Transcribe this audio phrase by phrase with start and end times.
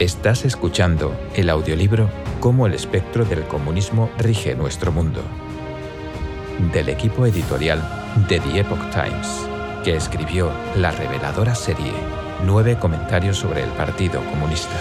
[0.00, 2.08] Estás escuchando el audiolibro
[2.40, 5.22] Cómo el espectro del comunismo rige nuestro mundo,
[6.72, 7.82] del equipo editorial
[8.26, 9.46] de The Epoch Times,
[9.84, 11.92] que escribió la reveladora serie
[12.46, 14.74] Nueve comentarios sobre el Partido Comunista.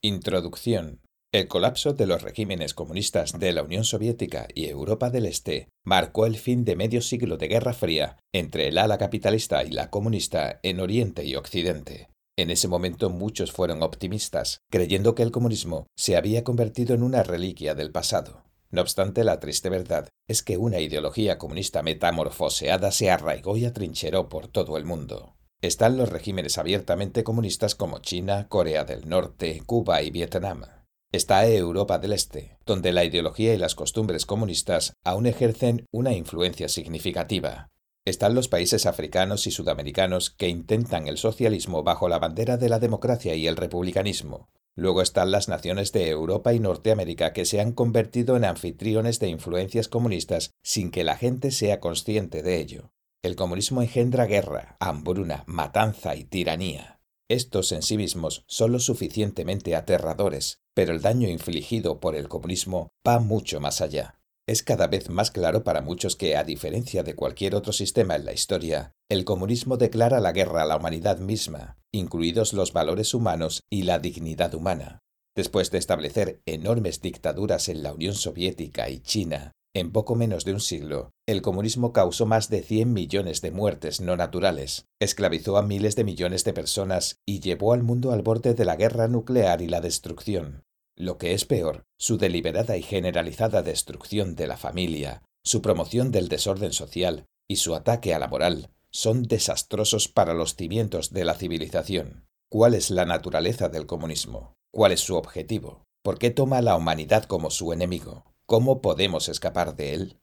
[0.00, 1.07] Introducción.
[1.30, 6.24] El colapso de los regímenes comunistas de la Unión Soviética y Europa del Este marcó
[6.24, 10.58] el fin de medio siglo de Guerra Fría entre el ala capitalista y la comunista
[10.62, 12.08] en Oriente y Occidente.
[12.38, 17.22] En ese momento muchos fueron optimistas, creyendo que el comunismo se había convertido en una
[17.22, 18.44] reliquia del pasado.
[18.70, 24.30] No obstante, la triste verdad es que una ideología comunista metamorfoseada se arraigó y atrincheró
[24.30, 25.36] por todo el mundo.
[25.60, 30.77] Están los regímenes abiertamente comunistas como China, Corea del Norte, Cuba y Vietnam.
[31.10, 36.68] Está Europa del Este, donde la ideología y las costumbres comunistas aún ejercen una influencia
[36.68, 37.70] significativa.
[38.04, 42.78] Están los países africanos y sudamericanos que intentan el socialismo bajo la bandera de la
[42.78, 44.50] democracia y el republicanismo.
[44.74, 49.28] Luego están las naciones de Europa y Norteamérica que se han convertido en anfitriones de
[49.28, 52.92] influencias comunistas sin que la gente sea consciente de ello.
[53.22, 56.98] El comunismo engendra guerra, hambruna, matanza y tiranía.
[57.30, 62.92] Estos en sí mismos son lo suficientemente aterradores, pero el daño infligido por el comunismo
[63.04, 64.20] va mucho más allá.
[64.46, 68.24] Es cada vez más claro para muchos que, a diferencia de cualquier otro sistema en
[68.24, 73.64] la historia, el comunismo declara la guerra a la humanidad misma, incluidos los valores humanos
[73.68, 75.00] y la dignidad humana.
[75.34, 80.52] Después de establecer enormes dictaduras en la Unión Soviética y China, en poco menos de
[80.52, 85.62] un siglo, el comunismo causó más de 100 millones de muertes no naturales, esclavizó a
[85.62, 89.60] miles de millones de personas y llevó al mundo al borde de la guerra nuclear
[89.60, 90.67] y la destrucción.
[90.98, 96.26] Lo que es peor, su deliberada y generalizada destrucción de la familia, su promoción del
[96.26, 101.34] desorden social y su ataque a la moral son desastrosos para los cimientos de la
[101.34, 102.26] civilización.
[102.50, 104.56] ¿Cuál es la naturaleza del comunismo?
[104.72, 105.84] ¿Cuál es su objetivo?
[106.02, 108.24] ¿Por qué toma a la humanidad como su enemigo?
[108.44, 110.20] ¿Cómo podemos escapar de él?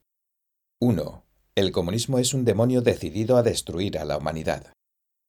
[0.82, 1.24] 1.
[1.56, 4.74] El comunismo es un demonio decidido a destruir a la humanidad.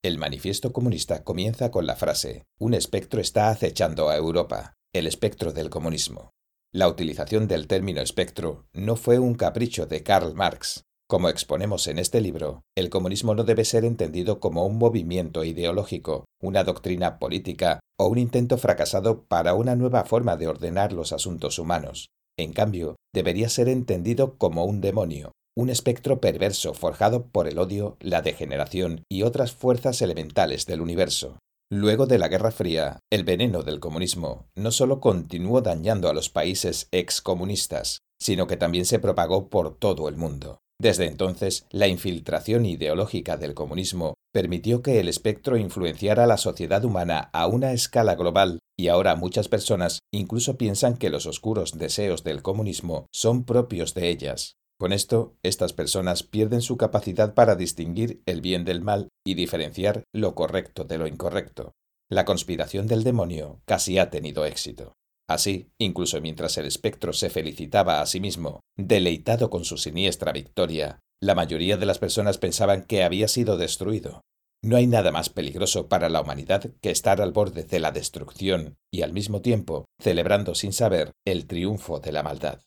[0.02, 5.52] El manifiesto comunista comienza con la frase, un espectro está acechando a Europa, el espectro
[5.52, 6.30] del comunismo.
[6.72, 10.82] La utilización del término espectro no fue un capricho de Karl Marx.
[11.08, 16.24] Como exponemos en este libro, el comunismo no debe ser entendido como un movimiento ideológico,
[16.42, 21.58] una doctrina política o un intento fracasado para una nueva forma de ordenar los asuntos
[21.58, 22.08] humanos.
[22.38, 27.96] En cambio, debería ser entendido como un demonio, un espectro perverso forjado por el odio,
[28.00, 31.38] la degeneración y otras fuerzas elementales del universo.
[31.68, 36.30] Luego de la Guerra Fría, el veneno del comunismo no solo continuó dañando a los
[36.30, 40.60] países excomunistas, sino que también se propagó por todo el mundo.
[40.80, 47.30] Desde entonces, la infiltración ideológica del comunismo permitió que el espectro influenciara la sociedad humana
[47.32, 52.42] a una escala global y ahora muchas personas incluso piensan que los oscuros deseos del
[52.42, 54.54] comunismo son propios de ellas.
[54.78, 60.04] Con esto, estas personas pierden su capacidad para distinguir el bien del mal y diferenciar
[60.12, 61.72] lo correcto de lo incorrecto.
[62.10, 64.92] La conspiración del demonio casi ha tenido éxito.
[65.28, 71.00] Así, incluso mientras el espectro se felicitaba a sí mismo, deleitado con su siniestra victoria,
[71.20, 74.20] la mayoría de las personas pensaban que había sido destruido.
[74.62, 78.76] No hay nada más peligroso para la humanidad que estar al borde de la destrucción
[78.92, 82.60] y al mismo tiempo celebrando sin saber el triunfo de la maldad.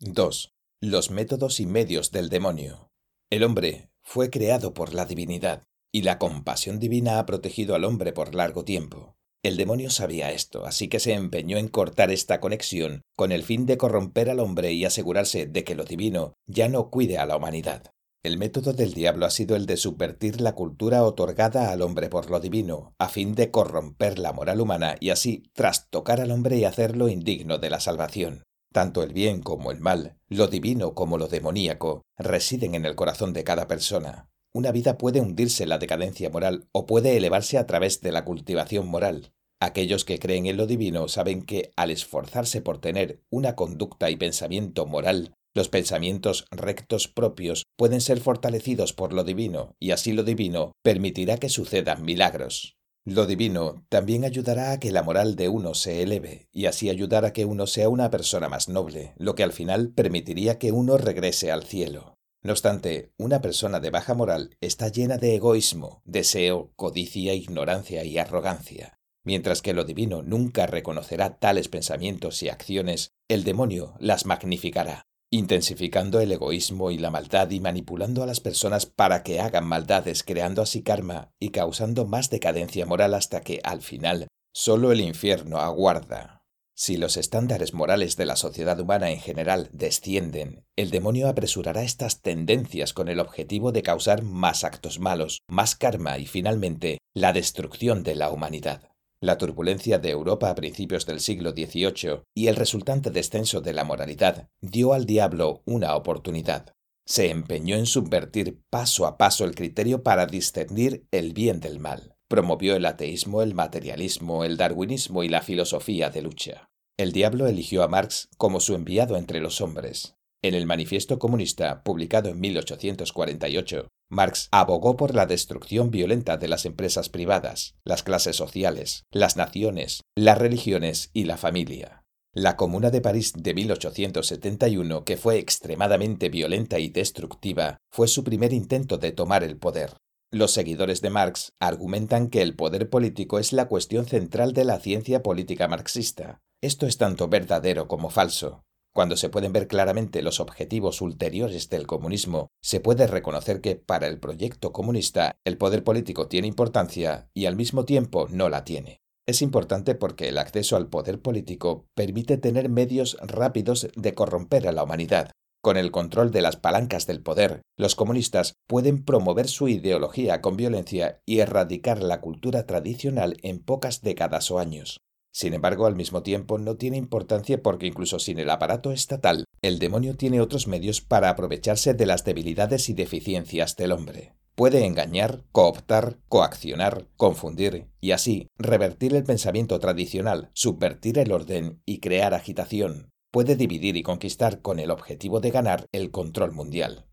[0.00, 0.50] 2.
[0.80, 2.92] Los métodos y medios del demonio.
[3.30, 8.12] El hombre fue creado por la divinidad, y la compasión divina ha protegido al hombre
[8.12, 9.16] por largo tiempo.
[9.42, 13.66] El demonio sabía esto, así que se empeñó en cortar esta conexión con el fin
[13.66, 17.36] de corromper al hombre y asegurarse de que lo divino ya no cuide a la
[17.36, 17.90] humanidad.
[18.22, 22.30] El método del diablo ha sido el de subvertir la cultura otorgada al hombre por
[22.30, 26.64] lo divino, a fin de corromper la moral humana y así trastocar al hombre y
[26.64, 28.44] hacerlo indigno de la salvación.
[28.72, 33.32] Tanto el bien como el mal, lo divino como lo demoníaco, residen en el corazón
[33.32, 34.30] de cada persona.
[34.52, 38.24] Una vida puede hundirse en la decadencia moral o puede elevarse a través de la
[38.24, 39.32] cultivación moral.
[39.60, 44.16] Aquellos que creen en lo divino saben que al esforzarse por tener una conducta y
[44.16, 50.22] pensamiento moral, los pensamientos rectos propios pueden ser fortalecidos por lo divino, y así lo
[50.22, 52.77] divino permitirá que sucedan milagros.
[53.10, 57.24] Lo divino también ayudará a que la moral de uno se eleve, y así ayudar
[57.24, 60.98] a que uno sea una persona más noble, lo que al final permitiría que uno
[60.98, 62.18] regrese al cielo.
[62.42, 68.18] No obstante, una persona de baja moral está llena de egoísmo, deseo, codicia, ignorancia y
[68.18, 68.98] arrogancia.
[69.24, 75.07] Mientras que lo divino nunca reconocerá tales pensamientos y acciones, el demonio las magnificará.
[75.30, 80.22] Intensificando el egoísmo y la maldad y manipulando a las personas para que hagan maldades,
[80.22, 85.58] creando así karma y causando más decadencia moral hasta que, al final, solo el infierno
[85.58, 86.38] aguarda.
[86.74, 92.22] Si los estándares morales de la sociedad humana en general descienden, el demonio apresurará estas
[92.22, 98.04] tendencias con el objetivo de causar más actos malos, más karma y finalmente la destrucción
[98.04, 98.92] de la humanidad.
[99.20, 103.82] La turbulencia de Europa a principios del siglo XVIII y el resultante descenso de la
[103.82, 106.74] moralidad dio al diablo una oportunidad.
[107.04, 112.14] Se empeñó en subvertir paso a paso el criterio para discernir el bien del mal.
[112.28, 116.68] Promovió el ateísmo, el materialismo, el darwinismo y la filosofía de lucha.
[116.96, 120.14] El diablo eligió a Marx como su enviado entre los hombres.
[120.42, 126.64] En el Manifiesto Comunista, publicado en 1848, Marx abogó por la destrucción violenta de las
[126.64, 132.04] empresas privadas, las clases sociales, las naciones, las religiones y la familia.
[132.34, 138.52] La Comuna de París de 1871, que fue extremadamente violenta y destructiva, fue su primer
[138.52, 139.96] intento de tomar el poder.
[140.30, 144.78] Los seguidores de Marx argumentan que el poder político es la cuestión central de la
[144.78, 146.40] ciencia política marxista.
[146.60, 148.62] Esto es tanto verdadero como falso.
[148.98, 154.08] Cuando se pueden ver claramente los objetivos ulteriores del comunismo, se puede reconocer que para
[154.08, 158.98] el proyecto comunista el poder político tiene importancia y al mismo tiempo no la tiene.
[159.24, 164.72] Es importante porque el acceso al poder político permite tener medios rápidos de corromper a
[164.72, 165.30] la humanidad,
[165.62, 170.56] con el control de las palancas del poder, los comunistas pueden promover su ideología con
[170.56, 174.98] violencia y erradicar la cultura tradicional en pocas décadas o años.
[175.32, 179.78] Sin embargo, al mismo tiempo no tiene importancia porque incluso sin el aparato estatal, el
[179.78, 184.34] demonio tiene otros medios para aprovecharse de las debilidades y deficiencias del hombre.
[184.54, 192.00] Puede engañar, cooptar, coaccionar, confundir y así revertir el pensamiento tradicional, subvertir el orden y
[192.00, 197.06] crear agitación, puede dividir y conquistar con el objetivo de ganar el control mundial.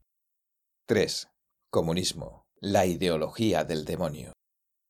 [0.88, 1.28] 3.
[1.70, 2.46] Comunismo.
[2.60, 4.34] La ideología del demonio.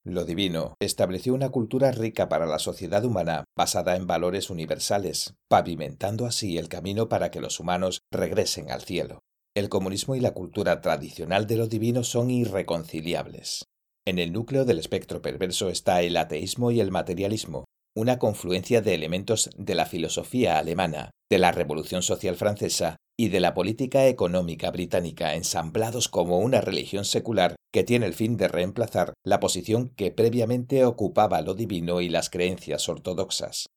[0.07, 6.28] Lo divino estableció una cultura rica para la sociedad humana basada en valores universales, pavimentando
[6.28, 9.22] así el camino para que los humanos regresen al cielo.
[9.56, 13.66] El comunismo y la cultura tradicional de lo divino son irreconciliables.
[14.06, 17.66] En el núcleo del espectro perverso está el ateísmo y el materialismo,
[17.96, 23.40] una confluencia de elementos de la filosofía alemana, de la Revolución Social Francesa y de
[23.40, 29.14] la política económica británica ensamblados como una religión secular que tiene el fin de reemplazar
[29.26, 33.68] la posición que previamente ocupaba lo divino y las creencias ortodoxas.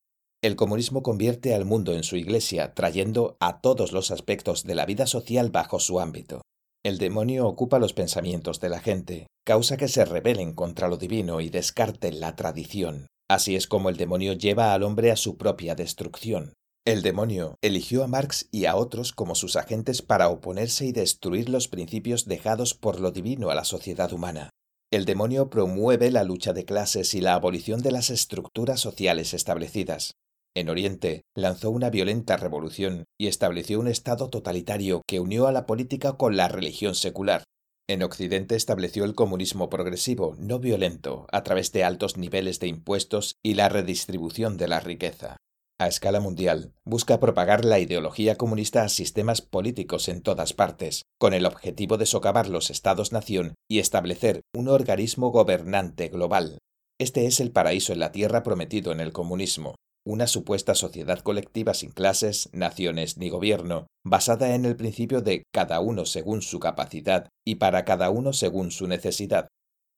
[0.43, 4.87] El comunismo convierte al mundo en su iglesia, trayendo a todos los aspectos de la
[4.87, 6.43] vida social bajo su ámbito.
[6.85, 11.41] El demonio ocupa los pensamientos de la gente, causa que se rebelen contra lo divino
[11.41, 13.09] y descarten la tradición.
[13.31, 16.55] Así es como el demonio lleva al hombre a su propia destrucción.
[16.87, 21.51] El demonio eligió a Marx y a otros como sus agentes para oponerse y destruir
[21.51, 24.49] los principios dejados por lo divino a la sociedad humana.
[24.91, 30.15] El demonio promueve la lucha de clases y la abolición de las estructuras sociales establecidas.
[30.57, 35.67] En Oriente lanzó una violenta revolución y estableció un Estado totalitario que unió a la
[35.67, 37.45] política con la religión secular.
[37.91, 43.37] En Occidente estableció el comunismo progresivo, no violento, a través de altos niveles de impuestos
[43.43, 45.39] y la redistribución de la riqueza.
[45.81, 51.33] A escala mundial, busca propagar la ideología comunista a sistemas políticos en todas partes, con
[51.33, 56.59] el objetivo de socavar los estados-nación y establecer un organismo gobernante global.
[57.01, 59.77] Este es el paraíso en la tierra prometido en el comunismo,
[60.09, 65.81] una supuesta sociedad colectiva sin clases, naciones ni gobierno, basada en el principio de cada
[65.81, 69.49] uno según su capacidad y para cada uno según su necesidad.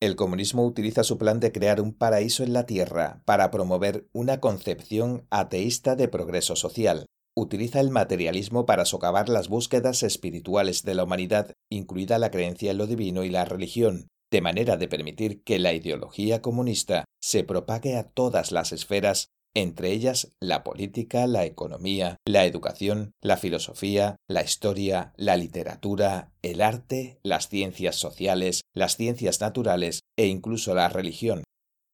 [0.02, 4.40] El comunismo utiliza su plan de crear un paraíso en la Tierra para promover una
[4.40, 7.06] concepción ateísta de progreso social.
[7.36, 12.78] Utiliza el materialismo para socavar las búsquedas espirituales de la humanidad, incluida la creencia en
[12.78, 17.96] lo divino y la religión, de manera de permitir que la ideología comunista se propague
[17.96, 24.42] a todas las esferas entre ellas la política, la economía, la educación, la filosofía, la
[24.42, 31.44] historia, la literatura, el arte, las ciencias sociales, las ciencias naturales e incluso la religión.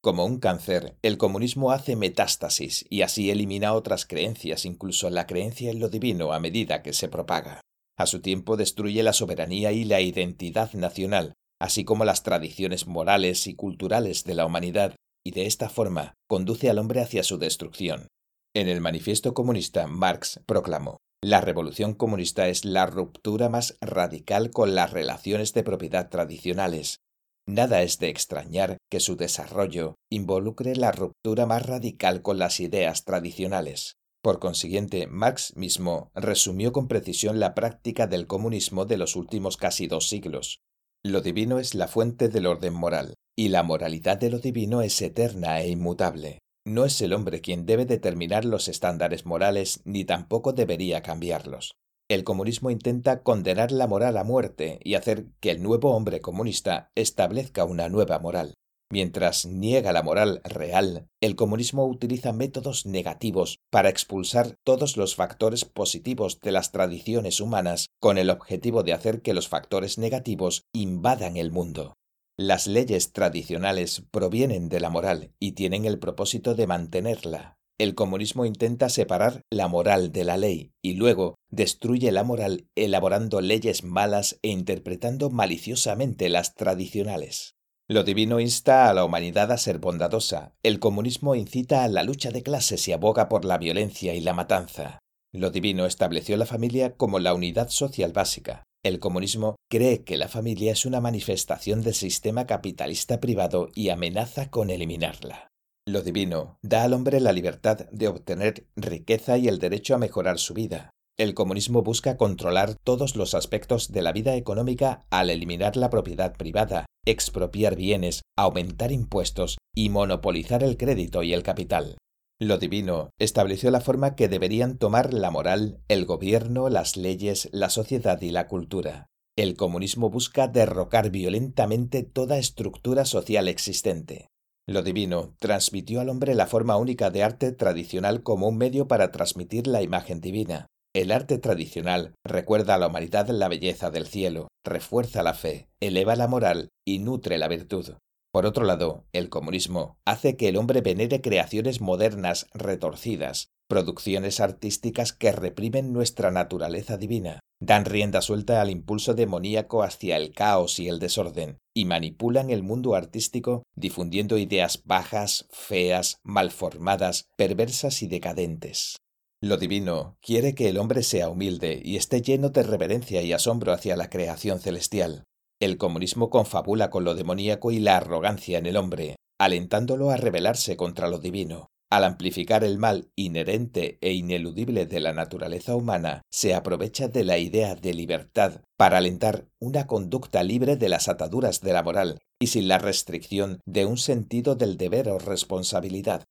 [0.03, 5.71] Como un cáncer, el comunismo hace metástasis y así elimina otras creencias, incluso la creencia
[5.71, 7.61] en lo divino a medida que se propaga.
[7.99, 13.47] A su tiempo destruye la soberanía y la identidad nacional, así como las tradiciones morales
[13.47, 14.95] y culturales de la humanidad,
[15.27, 18.07] y de esta forma conduce al hombre hacia su destrucción.
[18.55, 24.77] En el Manifiesto Comunista, Marx proclamó, la revolución comunista es la ruptura más radical con
[24.77, 27.01] las relaciones de propiedad tradicionales.
[27.45, 33.03] Nada es de extrañar que su desarrollo involucre la ruptura más radical con las ideas
[33.03, 33.97] tradicionales.
[34.23, 39.89] Por consiguiente, Marx mismo resumió con precisión la práctica del comunismo de los últimos casi
[39.89, 40.61] dos siglos.
[41.05, 45.01] Lo divino es la fuente del orden moral, y la moralidad de lo divino es
[45.03, 46.39] eterna e inmutable.
[46.67, 51.75] No es el hombre quien debe determinar los estándares morales ni tampoco debería cambiarlos.
[52.09, 56.91] El comunismo intenta condenar la moral a muerte y hacer que el nuevo hombre comunista
[56.95, 58.55] establezca una nueva moral.
[58.91, 65.65] Mientras niega la moral real, el comunismo utiliza métodos negativos para expulsar todos los factores
[65.65, 71.37] positivos de las tradiciones humanas con el objetivo de hacer que los factores negativos invadan
[71.37, 71.97] el mundo.
[72.39, 77.57] Las leyes tradicionales provienen de la moral y tienen el propósito de mantenerla.
[77.79, 83.41] El comunismo intenta separar la moral de la ley y luego destruye la moral elaborando
[83.41, 87.55] leyes malas e interpretando maliciosamente las tradicionales.
[87.89, 92.33] Lo divino insta a la humanidad a ser bondadosa, el comunismo incita a la lucha
[92.33, 94.99] de clases y aboga por la violencia y la matanza.
[95.33, 98.63] Lo divino estableció la familia como la unidad social básica.
[98.87, 104.49] El comunismo cree que la familia es una manifestación del sistema capitalista privado y amenaza
[104.49, 105.49] con eliminarla.
[105.89, 110.39] Lo divino da al hombre la libertad de obtener riqueza y el derecho a mejorar
[110.39, 110.91] su vida.
[111.19, 116.37] El comunismo busca controlar todos los aspectos de la vida económica al eliminar la propiedad
[116.37, 121.97] privada, expropiar bienes, aumentar impuestos y monopolizar el crédito y el capital.
[122.39, 127.71] Lo divino estableció la forma que deberían tomar la moral, el gobierno, las leyes, la
[127.71, 129.07] sociedad y la cultura.
[129.39, 134.29] El comunismo busca derrocar violentamente toda estructura social existente.
[134.69, 139.13] Lo divino transmitió al hombre la forma única de arte tradicional como un medio para
[139.13, 140.67] transmitir la imagen divina.
[140.95, 146.17] El arte tradicional recuerda a la humanidad la belleza del cielo, refuerza la fe, eleva
[146.17, 147.95] la moral y nutre la virtud.
[148.37, 155.15] Por otro lado, el comunismo hace que el hombre venere creaciones modernas retorcidas, producciones artísticas
[155.15, 160.89] que reprimen nuestra naturaleza divina, dan rienda suelta al impulso demoníaco hacia el caos y
[160.89, 168.97] el desorden, y manipulan el mundo artístico difundiendo ideas bajas, feas, malformadas, perversas y decadentes.
[169.41, 173.73] Lo divino quiere que el hombre sea humilde y esté lleno de reverencia y asombro
[173.73, 175.25] hacia la creación celestial.
[175.61, 180.77] El comunismo confabula con lo demoníaco y la arrogancia en el hombre, alentándolo a rebelarse
[180.77, 181.69] contra lo divino.
[181.91, 187.39] Al amplificar el mal inherente e ineludible de la naturaleza humana, se aprovecha de la
[187.39, 192.49] idea de libertad para alentar una conducta libre de las ataduras de la moral y
[192.49, 196.25] sin la restricción de un sentido del deber o responsabilidad,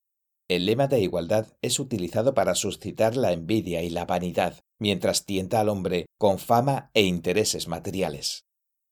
[0.48, 5.60] el lema de igualdad es utilizado para suscitar la envidia y la vanidad, mientras tienta
[5.60, 8.45] al hombre con fama e intereses materiales.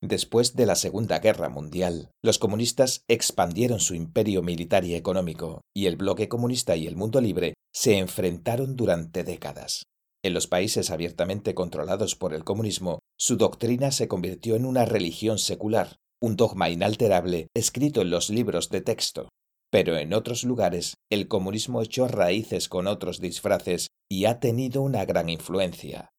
[0.05, 5.85] Después de la Segunda Guerra Mundial, los comunistas expandieron su imperio militar y económico, y
[5.85, 9.83] el bloque comunista y el mundo libre se enfrentaron durante décadas.
[10.21, 15.39] En los países abiertamente controlados por el comunismo, su doctrina se convirtió en una religión
[15.39, 19.29] secular, un dogma inalterable escrito en los libros de texto,
[19.71, 25.05] pero en otros lugares el comunismo echó raíces con otros disfraces y ha tenido una
[25.05, 26.09] gran influencia.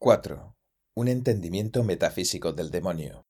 [0.00, 0.53] 4.
[0.96, 3.26] Un entendimiento metafísico del demonio.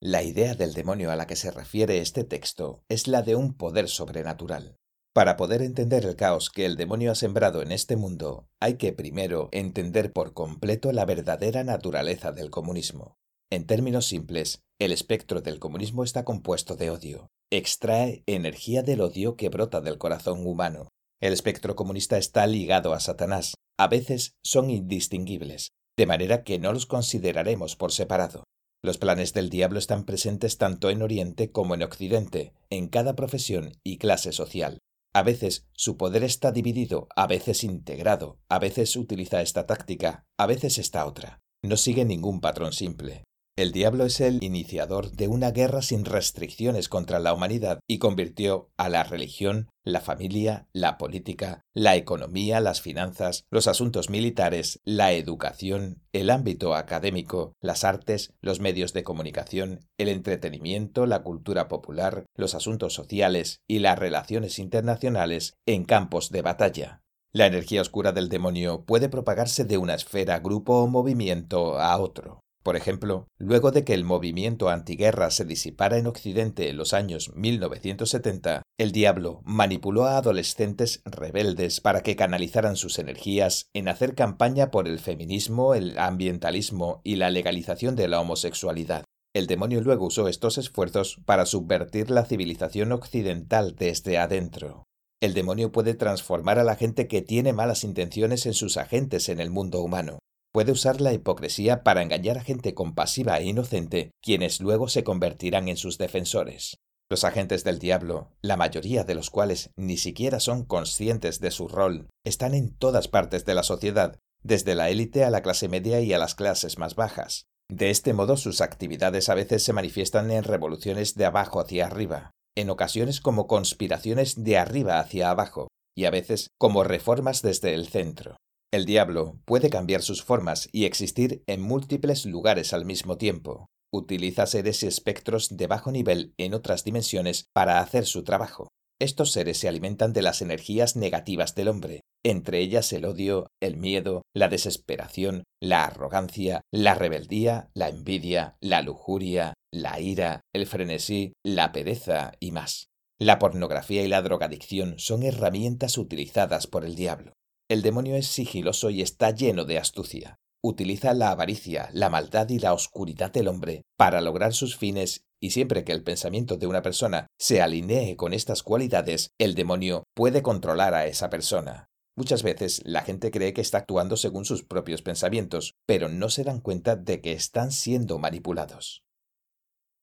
[0.00, 3.54] La idea del demonio a la que se refiere este texto es la de un
[3.54, 4.76] poder sobrenatural.
[5.14, 8.92] Para poder entender el caos que el demonio ha sembrado en este mundo, hay que
[8.92, 13.14] primero entender por completo la verdadera naturaleza del comunismo.
[13.50, 19.36] En términos simples, el espectro del comunismo está compuesto de odio, extrae energía del odio
[19.36, 20.88] que brota del corazón humano.
[21.20, 23.54] El espectro comunista está ligado a Satanás.
[23.78, 25.70] A veces son indistinguibles,
[26.00, 28.44] de manera que no los consideraremos por separado.
[28.82, 33.72] Los planes del diablo están presentes tanto en Oriente como en Occidente, en cada profesión
[33.84, 34.78] y clase social.
[35.12, 40.46] A veces su poder está dividido, a veces integrado, a veces utiliza esta táctica, a
[40.46, 41.40] veces esta otra.
[41.62, 43.24] No sigue ningún patrón simple.
[43.60, 48.70] El diablo es el iniciador de una guerra sin restricciones contra la humanidad y convirtió
[48.78, 55.12] a la religión, la familia, la política, la economía, las finanzas, los asuntos militares, la
[55.12, 62.24] educación, el ámbito académico, las artes, los medios de comunicación, el entretenimiento, la cultura popular,
[62.34, 67.02] los asuntos sociales y las relaciones internacionales en campos de batalla.
[67.30, 72.40] La energía oscura del demonio puede propagarse de una esfera, grupo o movimiento a otro.
[72.62, 77.32] Por ejemplo, luego de que el movimiento antiguerra se disipara en Occidente en los años
[77.34, 84.70] 1970, el diablo manipuló a adolescentes rebeldes para que canalizaran sus energías en hacer campaña
[84.70, 89.04] por el feminismo, el ambientalismo y la legalización de la homosexualidad.
[89.32, 94.84] El demonio luego usó estos esfuerzos para subvertir la civilización occidental desde adentro.
[95.22, 99.40] El demonio puede transformar a la gente que tiene malas intenciones en sus agentes en
[99.40, 100.18] el mundo humano.
[100.52, 105.68] Puede usar la hipocresía para engañar a gente compasiva e inocente, quienes luego se convertirán
[105.68, 106.78] en sus defensores.
[107.08, 111.68] Los agentes del diablo, la mayoría de los cuales ni siquiera son conscientes de su
[111.68, 116.00] rol, están en todas partes de la sociedad, desde la élite a la clase media
[116.00, 117.44] y a las clases más bajas.
[117.68, 122.32] De este modo sus actividades a veces se manifiestan en revoluciones de abajo hacia arriba,
[122.56, 127.86] en ocasiones como conspiraciones de arriba hacia abajo, y a veces como reformas desde el
[127.86, 128.36] centro.
[128.72, 133.66] El diablo puede cambiar sus formas y existir en múltiples lugares al mismo tiempo.
[133.92, 138.68] Utiliza seres y espectros de bajo nivel en otras dimensiones para hacer su trabajo.
[139.00, 143.76] Estos seres se alimentan de las energías negativas del hombre, entre ellas el odio, el
[143.76, 151.32] miedo, la desesperación, la arrogancia, la rebeldía, la envidia, la lujuria, la ira, el frenesí,
[151.44, 152.86] la pereza y más.
[153.18, 157.32] La pornografía y la drogadicción son herramientas utilizadas por el diablo.
[157.70, 160.40] El demonio es sigiloso y está lleno de astucia.
[160.60, 165.50] Utiliza la avaricia, la maldad y la oscuridad del hombre para lograr sus fines y
[165.50, 170.42] siempre que el pensamiento de una persona se alinee con estas cualidades, el demonio puede
[170.42, 171.86] controlar a esa persona.
[172.16, 176.42] Muchas veces la gente cree que está actuando según sus propios pensamientos, pero no se
[176.42, 179.04] dan cuenta de que están siendo manipulados.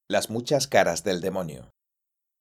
[0.08, 1.68] Las muchas caras del demonio.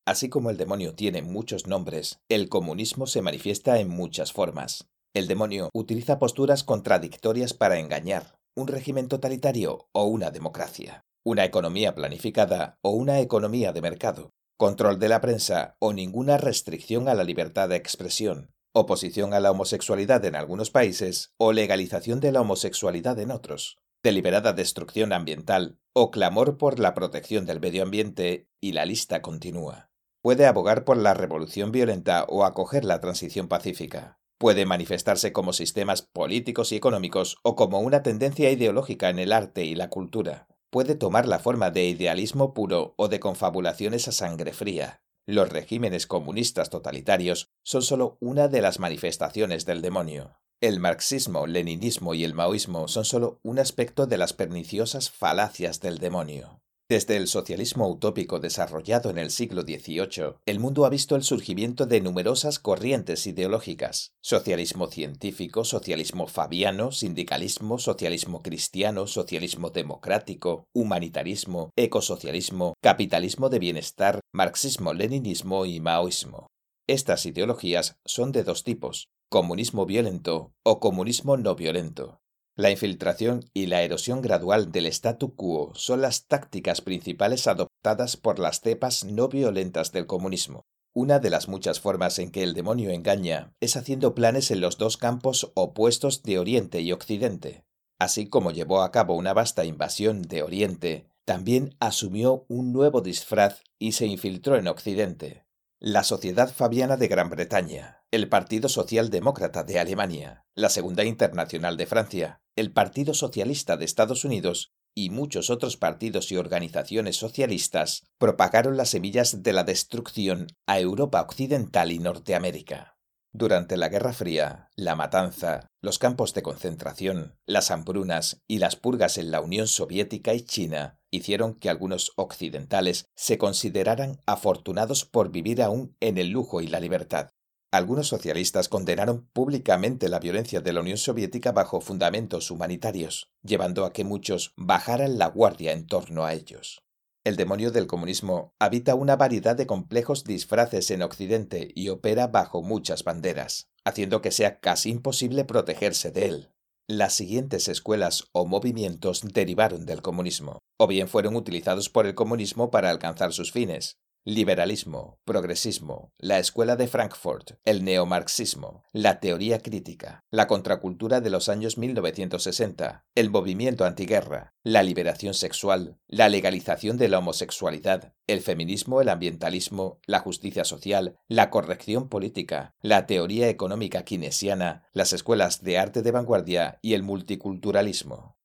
[0.06, 4.88] Así como el demonio tiene muchos nombres, el comunismo se manifiesta en muchas formas.
[5.18, 11.96] El demonio utiliza posturas contradictorias para engañar, un régimen totalitario o una democracia, una economía
[11.96, 17.24] planificada o una economía de mercado, control de la prensa o ninguna restricción a la
[17.24, 23.18] libertad de expresión, oposición a la homosexualidad en algunos países o legalización de la homosexualidad
[23.18, 28.86] en otros, deliberada destrucción ambiental o clamor por la protección del medio ambiente y la
[28.86, 29.90] lista continúa.
[30.22, 34.17] Puede abogar por la revolución violenta o acoger la transición pacífica.
[34.38, 39.66] Puede manifestarse como sistemas políticos y económicos o como una tendencia ideológica en el arte
[39.66, 40.48] y la cultura.
[40.70, 45.02] Puede tomar la forma de idealismo puro o de confabulaciones a sangre fría.
[45.26, 50.38] Los regímenes comunistas totalitarios son solo una de las manifestaciones del demonio.
[50.62, 55.98] El marxismo, leninismo y el maoísmo son solo un aspecto de las perniciosas falacias del
[55.98, 56.62] demonio.
[56.90, 61.86] Desde el socialismo utópico desarrollado en el siglo XVIII, el mundo ha visto el surgimiento
[61.86, 64.14] de numerosas corrientes ideológicas.
[64.22, 75.66] Socialismo científico, socialismo fabiano, sindicalismo, socialismo cristiano, socialismo democrático, humanitarismo, ecosocialismo, capitalismo de bienestar, marxismo-leninismo
[75.66, 76.48] y maoísmo.
[76.88, 82.22] Estas ideologías son de dos tipos, comunismo violento o comunismo no violento.
[82.58, 88.40] La infiltración y la erosión gradual del statu quo son las tácticas principales adoptadas por
[88.40, 90.66] las cepas no violentas del comunismo.
[90.92, 94.80] Una de las muchas formas en que el demonio engaña es haciendo planes en los
[94.80, 97.64] dos campos opuestos de Oriente y Occidente.
[98.00, 103.62] Así como llevó a cabo una vasta invasión de Oriente, también asumió un nuevo disfraz
[103.78, 105.46] y se infiltró en Occidente.
[105.80, 111.86] La Sociedad Fabiana de Gran Bretaña, el Partido Socialdemócrata de Alemania, la Segunda Internacional de
[111.86, 118.78] Francia, el Partido Socialista de Estados Unidos y muchos otros partidos y organizaciones socialistas propagaron
[118.78, 122.98] las semillas de la destrucción a Europa Occidental y Norteamérica.
[123.34, 129.18] Durante la Guerra Fría, la matanza, los campos de concentración, las hambrunas y las purgas
[129.18, 135.62] en la Unión Soviética y China hicieron que algunos occidentales se consideraran afortunados por vivir
[135.62, 137.32] aún en el lujo y la libertad.
[137.72, 143.92] Algunos socialistas condenaron públicamente la violencia de la Unión Soviética bajo fundamentos humanitarios, llevando a
[143.92, 146.82] que muchos bajaran la guardia en torno a ellos.
[147.26, 152.62] El demonio del comunismo habita una variedad de complejos disfraces en Occidente y opera bajo
[152.62, 156.52] muchas banderas, haciendo que sea casi imposible protegerse de él.
[156.88, 162.72] Las siguientes escuelas o movimientos derivaron del comunismo, o bien fueron utilizados por el comunismo
[162.72, 170.26] para alcanzar sus fines, liberalismo, progresismo, la escuela de Frankfurt, el neomarxismo, la teoría crítica,
[170.32, 177.08] la contracultura de los años 1960, el movimiento antiguerra, la liberación sexual, la legalización de
[177.08, 184.04] la homosexualidad, el feminismo, el ambientalismo, la justicia social, la corrección política, la teoría económica
[184.04, 188.38] keynesiana, las escuelas de arte de vanguardia y el multiculturalismo.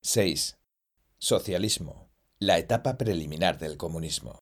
[0.00, 0.56] 6.
[1.18, 2.08] Socialismo.
[2.38, 4.38] La etapa preliminar del comunismo.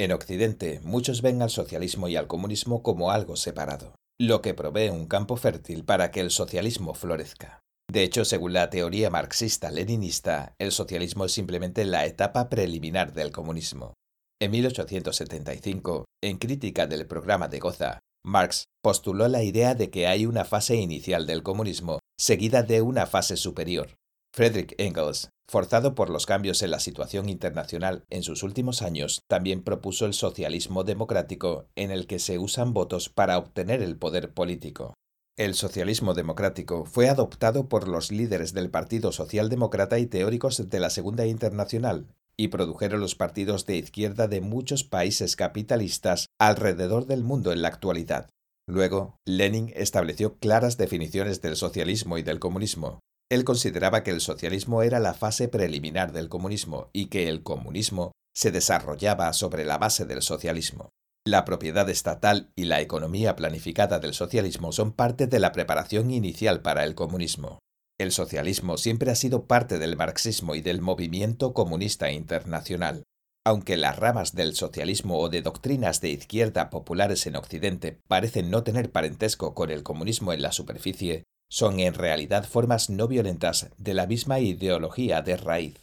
[0.00, 4.88] En Occidente, muchos ven al socialismo y al comunismo como algo separado, lo que provee
[4.88, 7.60] un campo fértil para que el socialismo florezca.
[7.92, 13.92] De hecho, según la teoría marxista-leninista, el socialismo es simplemente la etapa preliminar del comunismo.
[14.40, 20.24] En 1875, en crítica del programa de Goza, Marx postuló la idea de que hay
[20.24, 23.96] una fase inicial del comunismo, seguida de una fase superior.
[24.34, 29.64] Friedrich Engels, forzado por los cambios en la situación internacional en sus últimos años, también
[29.64, 34.94] propuso el socialismo democrático, en el que se usan votos para obtener el poder político.
[35.36, 40.88] El socialismo democrático fue adoptado por los líderes del Partido Socialdemócrata y teóricos de la
[40.88, 47.50] Segunda Internacional, y produjeron los partidos de izquierda de muchos países capitalistas alrededor del mundo
[47.50, 48.30] en la actualidad.
[48.68, 53.00] Luego, Lenin estableció claras definiciones del socialismo y del comunismo.
[53.30, 58.10] Él consideraba que el socialismo era la fase preliminar del comunismo y que el comunismo
[58.34, 60.90] se desarrollaba sobre la base del socialismo.
[61.24, 66.60] La propiedad estatal y la economía planificada del socialismo son parte de la preparación inicial
[66.60, 67.60] para el comunismo.
[68.00, 73.04] El socialismo siempre ha sido parte del marxismo y del movimiento comunista internacional.
[73.46, 78.64] Aunque las ramas del socialismo o de doctrinas de izquierda populares en Occidente parecen no
[78.64, 83.92] tener parentesco con el comunismo en la superficie, son en realidad formas no violentas de
[83.92, 85.74] la misma ideología de raíz.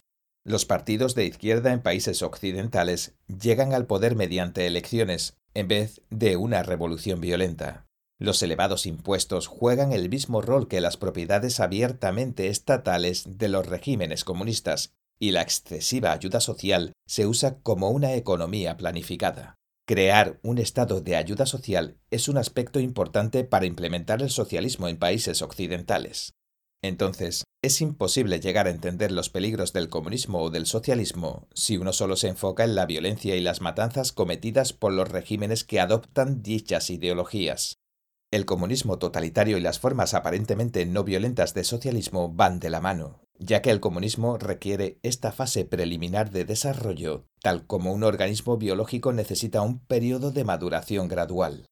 [0.43, 6.37] Los partidos de izquierda en países occidentales llegan al poder mediante elecciones en vez de
[6.37, 7.85] una revolución violenta.
[8.17, 14.23] Los elevados impuestos juegan el mismo rol que las propiedades abiertamente estatales de los regímenes
[14.23, 19.56] comunistas, y la excesiva ayuda social se usa como una economía planificada.
[19.87, 24.97] Crear un estado de ayuda social es un aspecto importante para implementar el socialismo en
[24.97, 26.33] países occidentales.
[26.83, 31.93] Entonces, es imposible llegar a entender los peligros del comunismo o del socialismo si uno
[31.93, 36.43] solo se enfoca en la violencia y las matanzas cometidas por los regímenes que adoptan
[36.43, 37.77] dichas ideologías.
[38.29, 43.21] El comunismo totalitario y las formas aparentemente no violentas de socialismo van de la mano,
[43.39, 49.13] ya que el comunismo requiere esta fase preliminar de desarrollo, tal como un organismo biológico
[49.13, 51.65] necesita un periodo de maduración gradual.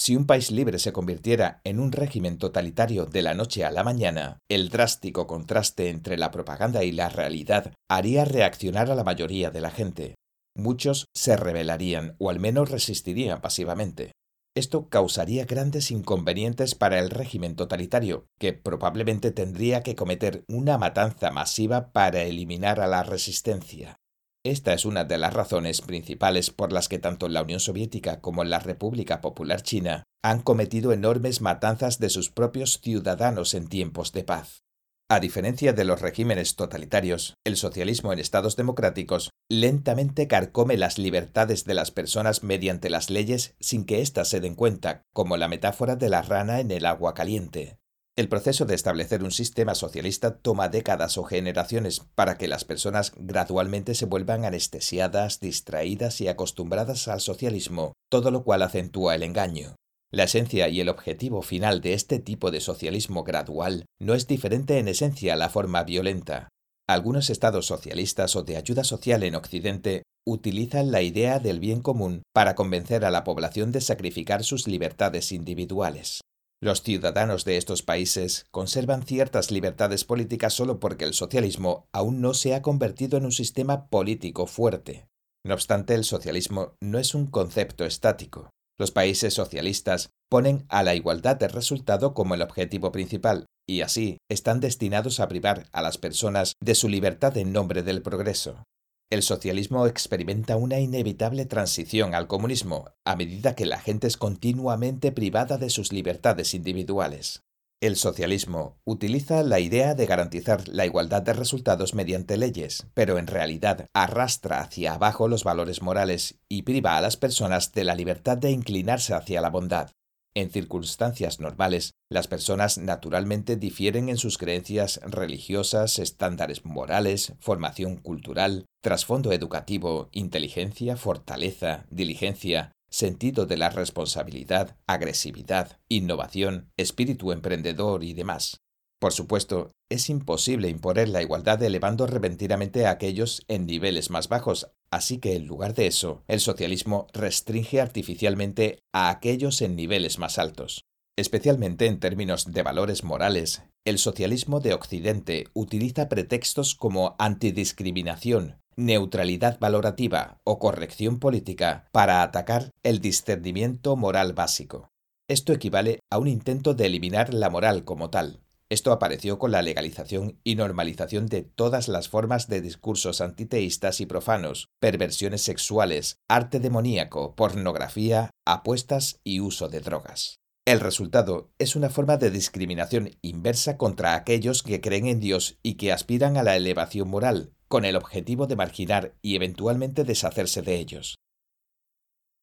[0.00, 3.84] Si un país libre se convirtiera en un régimen totalitario de la noche a la
[3.84, 9.50] mañana, el drástico contraste entre la propaganda y la realidad haría reaccionar a la mayoría
[9.50, 10.16] de la gente.
[10.56, 14.10] Muchos se rebelarían o al menos resistirían pasivamente.
[14.54, 21.30] Esto causaría grandes inconvenientes para el régimen totalitario, que probablemente tendría que cometer una matanza
[21.30, 23.96] masiva para eliminar a la resistencia.
[24.44, 28.44] Esta es una de las razones principales por las que tanto la Unión Soviética como
[28.44, 34.24] la República Popular China han cometido enormes matanzas de sus propios ciudadanos en tiempos de
[34.24, 34.64] paz.
[35.12, 41.66] A diferencia de los regímenes totalitarios, el socialismo en estados democráticos lentamente carcome las libertades
[41.66, 45.96] de las personas mediante las leyes sin que éstas se den cuenta, como la metáfora
[45.96, 47.76] de la rana en el agua caliente.
[48.16, 53.12] El proceso de establecer un sistema socialista toma décadas o generaciones para que las personas
[53.14, 59.76] gradualmente se vuelvan anestesiadas, distraídas y acostumbradas al socialismo, todo lo cual acentúa el engaño.
[60.14, 64.78] La esencia y el objetivo final de este tipo de socialismo gradual no es diferente
[64.78, 66.50] en esencia a la forma violenta.
[66.86, 72.22] Algunos estados socialistas o de ayuda social en Occidente utilizan la idea del bien común
[72.34, 76.20] para convencer a la población de sacrificar sus libertades individuales.
[76.60, 82.34] Los ciudadanos de estos países conservan ciertas libertades políticas solo porque el socialismo aún no
[82.34, 85.06] se ha convertido en un sistema político fuerte.
[85.44, 88.50] No obstante, el socialismo no es un concepto estático.
[88.82, 94.18] Los países socialistas ponen a la igualdad de resultado como el objetivo principal y así
[94.28, 98.64] están destinados a privar a las personas de su libertad en nombre del progreso.
[99.08, 105.12] El socialismo experimenta una inevitable transición al comunismo a medida que la gente es continuamente
[105.12, 107.44] privada de sus libertades individuales.
[107.82, 113.26] El socialismo utiliza la idea de garantizar la igualdad de resultados mediante leyes, pero en
[113.26, 118.38] realidad arrastra hacia abajo los valores morales y priva a las personas de la libertad
[118.38, 119.90] de inclinarse hacia la bondad.
[120.32, 128.64] En circunstancias normales, las personas naturalmente difieren en sus creencias religiosas, estándares morales, formación cultural,
[128.80, 138.60] trasfondo educativo, inteligencia, fortaleza, diligencia, sentido de la responsabilidad, agresividad, innovación, espíritu emprendedor y demás.
[139.00, 144.70] Por supuesto, es imposible imponer la igualdad elevando repentinamente a aquellos en niveles más bajos,
[144.92, 150.38] así que en lugar de eso, el socialismo restringe artificialmente a aquellos en niveles más
[150.38, 150.84] altos.
[151.16, 159.58] Especialmente en términos de valores morales, el socialismo de Occidente utiliza pretextos como antidiscriminación, neutralidad
[159.58, 164.90] valorativa o corrección política para atacar el discernimiento moral básico.
[165.28, 168.40] Esto equivale a un intento de eliminar la moral como tal.
[168.68, 174.06] Esto apareció con la legalización y normalización de todas las formas de discursos antiteístas y
[174.06, 180.38] profanos, perversiones sexuales, arte demoníaco, pornografía, apuestas y uso de drogas.
[180.64, 185.74] El resultado es una forma de discriminación inversa contra aquellos que creen en Dios y
[185.74, 190.74] que aspiran a la elevación moral, con el objetivo de marginar y eventualmente deshacerse de
[190.76, 191.14] ellos.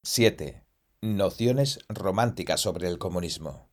[0.04, 0.66] 7.
[1.04, 3.70] Nociones románticas sobre el comunismo.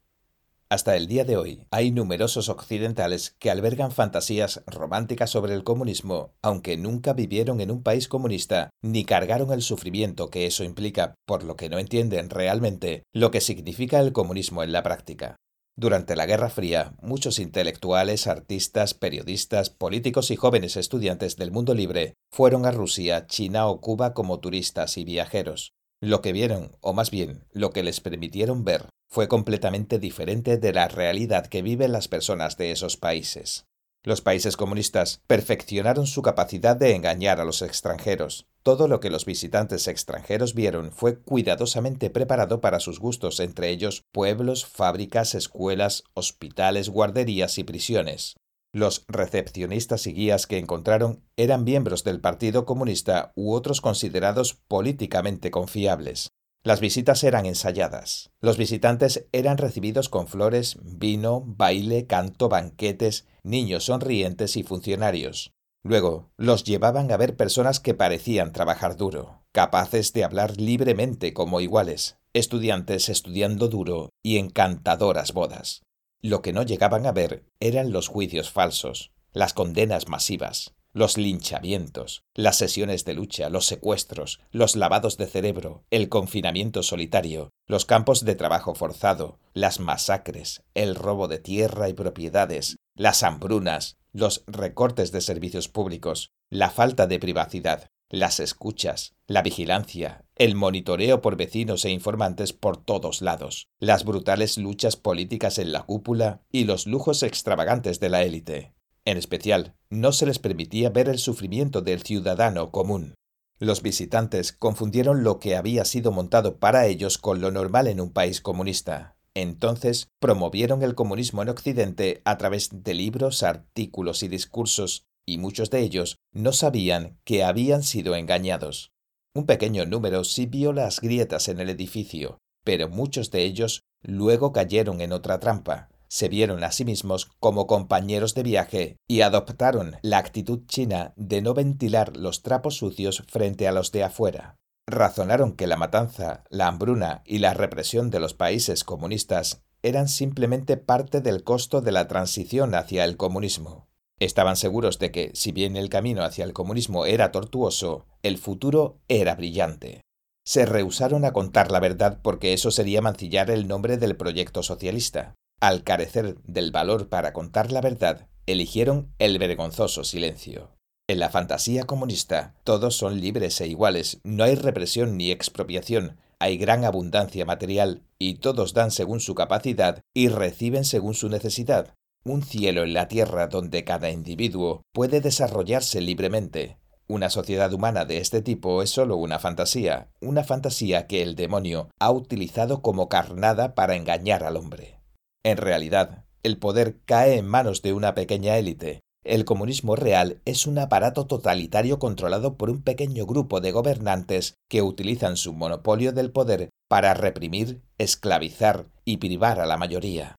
[0.68, 6.34] Hasta el día de hoy hay numerosos occidentales que albergan fantasías románticas sobre el comunismo,
[6.42, 11.42] aunque nunca vivieron en un país comunista ni cargaron el sufrimiento que eso implica, por
[11.42, 15.36] lo que no entienden realmente lo que significa el comunismo en la práctica.
[15.78, 22.14] Durante la Guerra Fría, muchos intelectuales, artistas, periodistas, políticos y jóvenes estudiantes del mundo libre
[22.32, 25.72] fueron a Rusia, China o Cuba como turistas y viajeros.
[26.00, 30.72] Lo que vieron, o más bien, lo que les permitieron ver, fue completamente diferente de
[30.72, 33.66] la realidad que viven las personas de esos países.
[34.06, 38.46] Los países comunistas perfeccionaron su capacidad de engañar a los extranjeros.
[38.62, 44.04] Todo lo que los visitantes extranjeros vieron fue cuidadosamente preparado para sus gustos, entre ellos
[44.12, 48.36] pueblos, fábricas, escuelas, hospitales, guarderías y prisiones.
[48.72, 55.50] Los recepcionistas y guías que encontraron eran miembros del Partido Comunista u otros considerados políticamente
[55.50, 56.28] confiables.
[56.66, 58.32] Las visitas eran ensayadas.
[58.40, 65.52] Los visitantes eran recibidos con flores, vino, baile, canto, banquetes, niños sonrientes y funcionarios.
[65.84, 71.60] Luego, los llevaban a ver personas que parecían trabajar duro, capaces de hablar libremente como
[71.60, 75.82] iguales, estudiantes estudiando duro y encantadoras bodas.
[76.20, 82.24] Lo que no llegaban a ver eran los juicios falsos, las condenas masivas, los linchamientos,
[82.34, 88.24] las sesiones de lucha, los secuestros, los lavados de cerebro, el confinamiento solitario, los campos
[88.24, 95.12] de trabajo forzado, las masacres, el robo de tierra y propiedades, las hambrunas, los recortes
[95.12, 101.84] de servicios públicos, la falta de privacidad, las escuchas, la vigilancia, el monitoreo por vecinos
[101.84, 107.22] e informantes por todos lados, las brutales luchas políticas en la cúpula y los lujos
[107.22, 108.75] extravagantes de la élite.
[109.06, 113.14] En especial, no se les permitía ver el sufrimiento del ciudadano común.
[113.60, 118.12] Los visitantes confundieron lo que había sido montado para ellos con lo normal en un
[118.12, 119.16] país comunista.
[119.34, 125.70] Entonces promovieron el comunismo en Occidente a través de libros, artículos y discursos, y muchos
[125.70, 128.92] de ellos no sabían que habían sido engañados.
[129.34, 134.52] Un pequeño número sí vio las grietas en el edificio, pero muchos de ellos luego
[134.52, 139.96] cayeron en otra trampa, se vieron a sí mismos como compañeros de viaje y adoptaron
[140.02, 144.56] la actitud china de no ventilar los trapos sucios frente a los de afuera.
[144.86, 150.76] Razonaron que la matanza, la hambruna y la represión de los países comunistas eran simplemente
[150.76, 153.88] parte del costo de la transición hacia el comunismo.
[154.18, 158.98] Estaban seguros de que, si bien el camino hacia el comunismo era tortuoso, el futuro
[159.08, 160.00] era brillante.
[160.44, 165.34] Se rehusaron a contar la verdad porque eso sería mancillar el nombre del proyecto socialista.
[165.60, 170.76] Al carecer del valor para contar la verdad, eligieron el vergonzoso silencio.
[171.08, 176.58] En la fantasía comunista, todos son libres e iguales, no hay represión ni expropiación, hay
[176.58, 181.94] gran abundancia material, y todos dan según su capacidad y reciben según su necesidad.
[182.24, 186.76] Un cielo en la tierra donde cada individuo puede desarrollarse libremente.
[187.08, 191.88] Una sociedad humana de este tipo es solo una fantasía, una fantasía que el demonio
[191.98, 194.96] ha utilizado como carnada para engañar al hombre.
[195.46, 199.02] En realidad, el poder cae en manos de una pequeña élite.
[199.22, 204.82] El comunismo real es un aparato totalitario controlado por un pequeño grupo de gobernantes que
[204.82, 210.34] utilizan su monopolio del poder para reprimir, esclavizar y privar a la mayoría.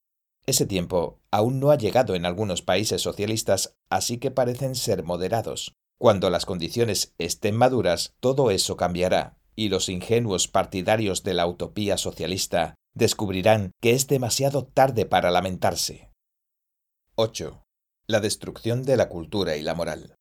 [0.45, 5.71] Ese tiempo aún no ha llegado en algunos países socialistas, así que parecen ser moderados.
[5.97, 11.97] Cuando las condiciones estén maduras, todo eso cambiará, y los ingenuos partidarios de la utopía
[11.97, 16.11] socialista descubrirán que es demasiado tarde para lamentarse.
[17.15, 17.63] 8.
[18.07, 20.15] La destrucción de la cultura y la moral.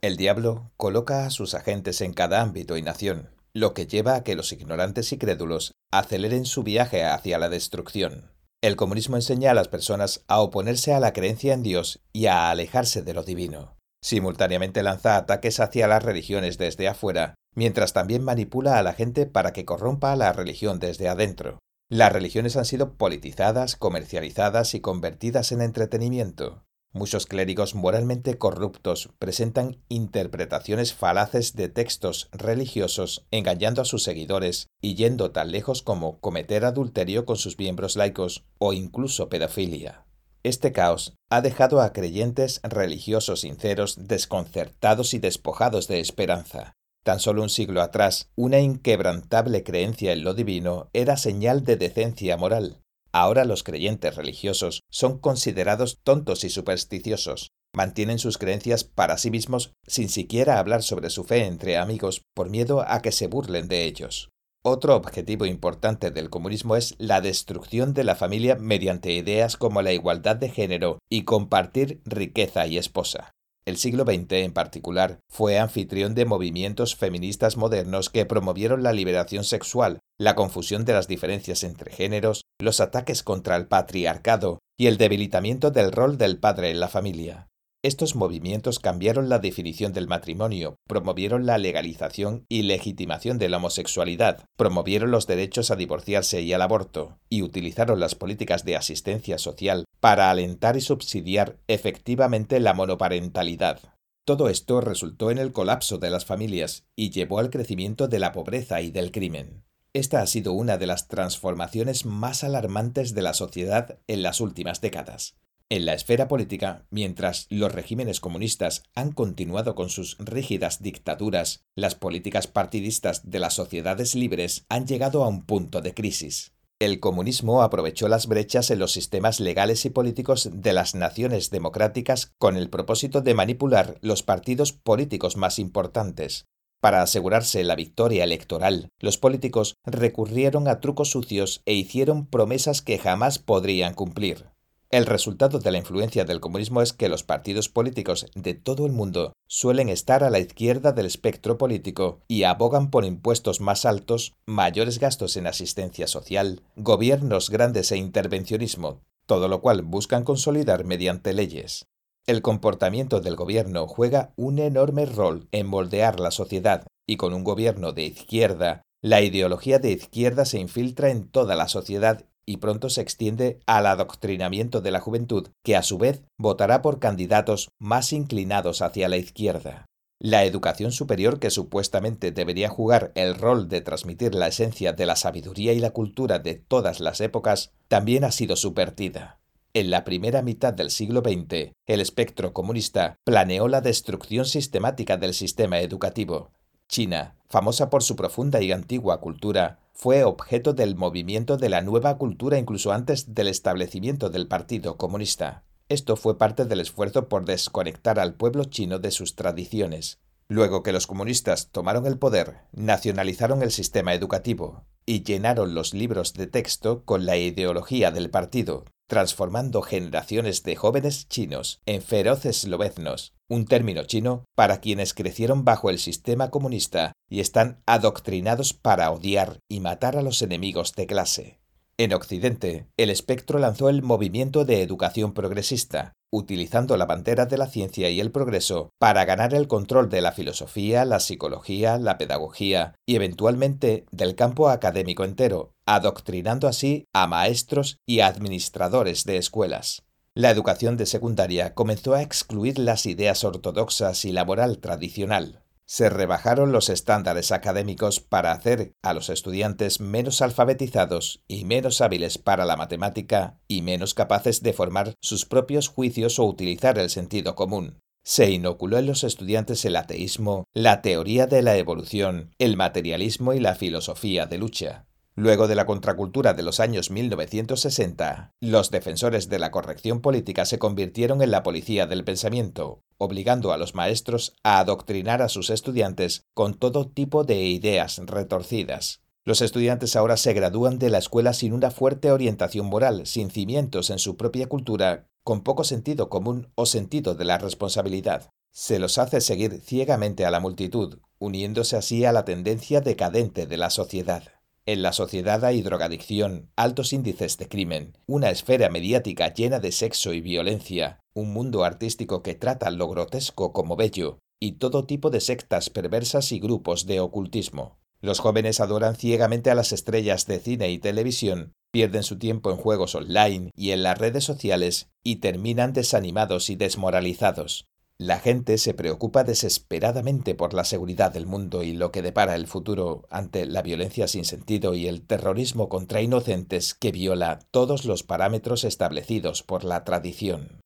[0.00, 4.24] El diablo coloca a sus agentes en cada ámbito y nación, lo que lleva a
[4.24, 8.32] que los ignorantes y crédulos aceleren su viaje hacia la destrucción.
[8.62, 12.50] El comunismo enseña a las personas a oponerse a la creencia en Dios y a
[12.50, 13.76] alejarse de lo divino.
[14.02, 19.52] Simultáneamente lanza ataques hacia las religiones desde afuera, mientras también manipula a la gente para
[19.52, 21.58] que corrompa la religión desde adentro.
[21.90, 26.62] Las religiones han sido politizadas, comercializadas y convertidas en entretenimiento.
[26.92, 34.94] Muchos clérigos moralmente corruptos presentan interpretaciones falaces de textos religiosos, engañando a sus seguidores y
[34.94, 40.06] yendo tan lejos como cometer adulterio con sus miembros laicos o incluso pedofilia.
[40.44, 46.76] Este caos ha dejado a creyentes religiosos sinceros desconcertados y despojados de esperanza.
[47.02, 52.36] Tan solo un siglo atrás, una inquebrantable creencia en lo divino era señal de decencia
[52.36, 52.82] moral.
[53.12, 57.50] Ahora los creyentes religiosos son considerados tontos y supersticiosos.
[57.74, 62.50] Mantienen sus creencias para sí mismos sin siquiera hablar sobre su fe entre amigos por
[62.50, 64.28] miedo a que se burlen de ellos.
[64.62, 69.92] Otro objetivo importante del comunismo es la destrucción de la familia mediante ideas como la
[69.92, 73.32] igualdad de género y compartir riqueza y esposa.
[73.66, 79.44] El siglo XX, en particular, fue anfitrión de movimientos feministas modernos que promovieron la liberación
[79.44, 84.96] sexual, la confusión de las diferencias entre géneros, los ataques contra el patriarcado y el
[84.96, 87.49] debilitamiento del rol del padre en la familia.
[87.82, 94.44] Estos movimientos cambiaron la definición del matrimonio, promovieron la legalización y legitimación de la homosexualidad,
[94.58, 99.86] promovieron los derechos a divorciarse y al aborto, y utilizaron las políticas de asistencia social
[99.98, 103.80] para alentar y subsidiar efectivamente la monoparentalidad.
[104.26, 108.32] Todo esto resultó en el colapso de las familias y llevó al crecimiento de la
[108.32, 109.64] pobreza y del crimen.
[109.94, 114.82] Esta ha sido una de las transformaciones más alarmantes de la sociedad en las últimas
[114.82, 115.34] décadas.
[115.72, 121.94] En la esfera política, mientras los regímenes comunistas han continuado con sus rígidas dictaduras, las
[121.94, 126.54] políticas partidistas de las sociedades libres han llegado a un punto de crisis.
[126.80, 132.32] El comunismo aprovechó las brechas en los sistemas legales y políticos de las naciones democráticas
[132.38, 136.46] con el propósito de manipular los partidos políticos más importantes.
[136.80, 142.98] Para asegurarse la victoria electoral, los políticos recurrieron a trucos sucios e hicieron promesas que
[142.98, 144.46] jamás podrían cumplir.
[144.90, 148.92] El resultado de la influencia del comunismo es que los partidos políticos de todo el
[148.92, 154.34] mundo suelen estar a la izquierda del espectro político y abogan por impuestos más altos,
[154.46, 161.34] mayores gastos en asistencia social, gobiernos grandes e intervencionismo, todo lo cual buscan consolidar mediante
[161.34, 161.86] leyes.
[162.26, 167.44] El comportamiento del gobierno juega un enorme rol en moldear la sociedad y con un
[167.44, 172.90] gobierno de izquierda, la ideología de izquierda se infiltra en toda la sociedad y pronto
[172.90, 178.12] se extiende al adoctrinamiento de la juventud, que a su vez votará por candidatos más
[178.12, 179.86] inclinados hacia la izquierda.
[180.18, 185.14] La educación superior, que supuestamente debería jugar el rol de transmitir la esencia de la
[185.14, 189.38] sabiduría y la cultura de todas las épocas, también ha sido subvertida.
[189.72, 195.34] En la primera mitad del siglo XX, el espectro comunista planeó la destrucción sistemática del
[195.34, 196.50] sistema educativo.
[196.88, 202.16] China, famosa por su profunda y antigua cultura, fue objeto del movimiento de la nueva
[202.16, 205.64] cultura incluso antes del establecimiento del Partido Comunista.
[205.88, 210.20] Esto fue parte del esfuerzo por desconectar al pueblo chino de sus tradiciones.
[210.48, 216.34] Luego que los comunistas tomaron el poder, nacionalizaron el sistema educativo y llenaron los libros
[216.34, 223.34] de texto con la ideología del partido, transformando generaciones de jóvenes chinos en feroces lobeznos,
[223.48, 229.58] un término chino para quienes crecieron bajo el sistema comunista y están adoctrinados para odiar
[229.68, 231.58] y matar a los enemigos de clase.
[231.98, 237.66] En Occidente, el espectro lanzó el movimiento de educación progresista, utilizando la bandera de la
[237.66, 242.94] ciencia y el progreso para ganar el control de la filosofía, la psicología, la pedagogía
[243.04, 250.02] y eventualmente del campo académico entero, adoctrinando así a maestros y administradores de escuelas.
[250.34, 256.08] La educación de secundaria comenzó a excluir las ideas ortodoxas y la moral tradicional se
[256.08, 262.64] rebajaron los estándares académicos para hacer a los estudiantes menos alfabetizados y menos hábiles para
[262.64, 267.98] la matemática y menos capaces de formar sus propios juicios o utilizar el sentido común.
[268.22, 273.58] Se inoculó en los estudiantes el ateísmo, la teoría de la evolución, el materialismo y
[273.58, 275.08] la filosofía de lucha.
[275.36, 280.78] Luego de la contracultura de los años 1960, los defensores de la corrección política se
[280.78, 286.42] convirtieron en la policía del pensamiento, obligando a los maestros a adoctrinar a sus estudiantes
[286.52, 289.20] con todo tipo de ideas retorcidas.
[289.44, 294.10] Los estudiantes ahora se gradúan de la escuela sin una fuerte orientación moral, sin cimientos
[294.10, 298.50] en su propia cultura, con poco sentido común o sentido de la responsabilidad.
[298.72, 303.76] Se los hace seguir ciegamente a la multitud, uniéndose así a la tendencia decadente de
[303.76, 304.59] la sociedad.
[304.86, 310.32] En la sociedad hay drogadicción, altos índices de crimen, una esfera mediática llena de sexo
[310.32, 315.40] y violencia, un mundo artístico que trata lo grotesco como bello, y todo tipo de
[315.40, 317.98] sectas perversas y grupos de ocultismo.
[318.20, 322.76] Los jóvenes adoran ciegamente a las estrellas de cine y televisión, pierden su tiempo en
[322.76, 327.86] juegos online y en las redes sociales y terminan desanimados y desmoralizados.
[328.20, 332.66] La gente se preocupa desesperadamente por la seguridad del mundo y lo que depara el
[332.66, 338.22] futuro ante la violencia sin sentido y el terrorismo contra inocentes que viola todos los
[338.22, 340.82] parámetros establecidos por la tradición.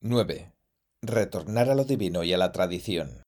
[0.00, 0.54] 9.
[1.02, 3.24] Retornar a lo divino y a la tradición.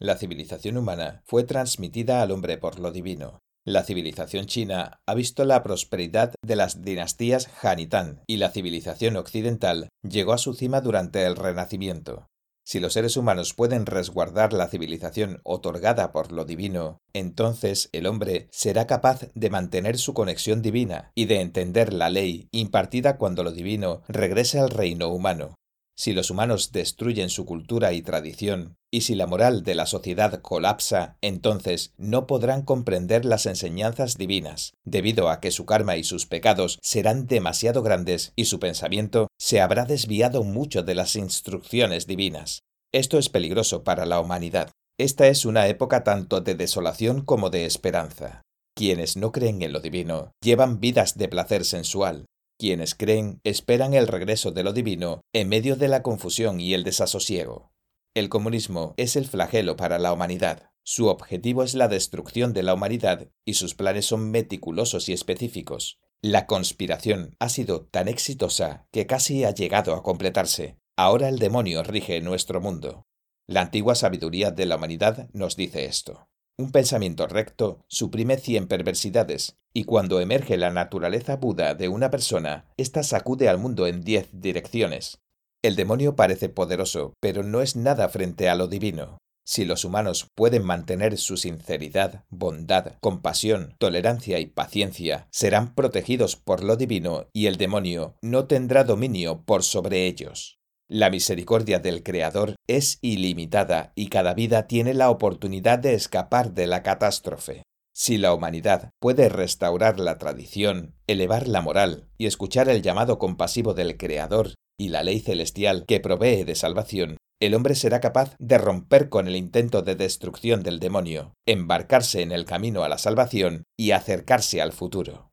[0.00, 3.38] La civilización humana fue transmitida al hombre por lo divino.
[3.64, 8.50] La civilización china ha visto la prosperidad de las dinastías Han y Tan, y la
[8.50, 12.26] civilización occidental llegó a su cima durante el Renacimiento.
[12.70, 18.46] Si los seres humanos pueden resguardar la civilización otorgada por lo divino, entonces el hombre
[18.52, 23.50] será capaz de mantener su conexión divina y de entender la ley impartida cuando lo
[23.50, 25.56] divino regrese al reino humano.
[26.00, 30.40] Si los humanos destruyen su cultura y tradición, y si la moral de la sociedad
[30.40, 36.24] colapsa, entonces no podrán comprender las enseñanzas divinas, debido a que su karma y sus
[36.24, 42.62] pecados serán demasiado grandes y su pensamiento se habrá desviado mucho de las instrucciones divinas.
[42.94, 44.70] Esto es peligroso para la humanidad.
[44.98, 48.40] Esta es una época tanto de desolación como de esperanza.
[48.74, 52.24] Quienes no creen en lo divino llevan vidas de placer sensual,
[52.60, 56.84] quienes creen esperan el regreso de lo divino en medio de la confusión y el
[56.84, 57.72] desasosiego.
[58.14, 60.70] El comunismo es el flagelo para la humanidad.
[60.84, 65.98] Su objetivo es la destrucción de la humanidad y sus planes son meticulosos y específicos.
[66.20, 70.76] La conspiración ha sido tan exitosa que casi ha llegado a completarse.
[70.96, 73.06] Ahora el demonio rige nuestro mundo.
[73.46, 76.28] La antigua sabiduría de la humanidad nos dice esto.
[76.60, 82.66] Un pensamiento recto suprime cien perversidades, y cuando emerge la naturaleza Buda de una persona,
[82.76, 85.22] ésta sacude al mundo en diez direcciones.
[85.62, 89.16] El demonio parece poderoso, pero no es nada frente a lo divino.
[89.42, 96.62] Si los humanos pueden mantener su sinceridad, bondad, compasión, tolerancia y paciencia, serán protegidos por
[96.62, 100.59] lo divino y el demonio no tendrá dominio por sobre ellos.
[100.92, 106.66] La misericordia del Creador es ilimitada y cada vida tiene la oportunidad de escapar de
[106.66, 107.62] la catástrofe.
[107.94, 113.72] Si la humanidad puede restaurar la tradición, elevar la moral y escuchar el llamado compasivo
[113.72, 118.58] del Creador y la ley celestial que provee de salvación, el hombre será capaz de
[118.58, 123.62] romper con el intento de destrucción del demonio, embarcarse en el camino a la salvación
[123.78, 125.29] y acercarse al futuro.